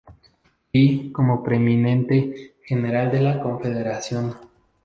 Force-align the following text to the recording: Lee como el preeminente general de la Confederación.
Lee 0.73 1.11
como 1.11 1.35
el 1.35 1.41
preeminente 1.43 2.55
general 2.65 3.11
de 3.11 3.21
la 3.21 3.39
Confederación. 3.39 4.33